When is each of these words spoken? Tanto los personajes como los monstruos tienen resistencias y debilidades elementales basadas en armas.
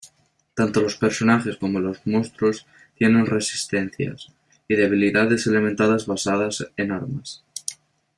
Tanto 0.55 0.81
los 0.81 0.97
personajes 0.97 1.57
como 1.57 1.79
los 1.79 1.99
monstruos 2.07 2.65
tienen 2.97 3.27
resistencias 3.27 4.33
y 4.67 4.73
debilidades 4.75 5.45
elementales 5.45 6.07
basadas 6.07 6.65
en 6.75 6.91
armas. 6.91 7.43